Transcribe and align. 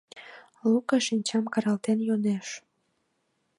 —Лука 0.71 0.97
шинчам 1.07 1.45
каралтен 1.53 1.99
йодеш. 2.07 2.47